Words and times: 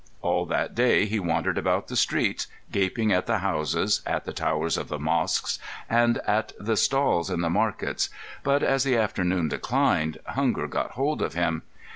All 0.23 0.47
that 0.47 0.73
day 0.73 1.05
he 1.05 1.19
wandered 1.19 1.59
about 1.59 1.87
the 1.87 1.95
streets, 1.95 2.47
gaping 2.71 3.11
at 3.11 3.27
the 3.27 3.37
houses, 3.37 4.01
at 4.03 4.25
the 4.25 4.33
towers 4.33 4.75
of 4.75 4.87
the 4.87 4.97
mosques, 4.97 5.59
and 5.87 6.17
at 6.25 6.53
the 6.59 6.75
stalls 6.75 7.29
in 7.29 7.41
the 7.41 7.51
markets, 7.51 8.09
but 8.41 8.63
as 8.63 8.83
the 8.83 8.97
afternoon 8.97 9.47
declined, 9.47 10.17
hunger 10.25 10.65
got 10.67 10.93
hold 10.93 11.21
of 11.21 11.35
him. 11.35 11.61